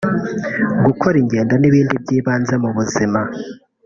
[0.85, 3.19] gukora ingendo n’ibindi byibanze mu buzima